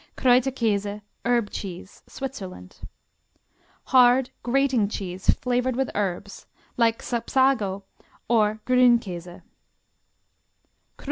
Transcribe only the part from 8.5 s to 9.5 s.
Grunkäse.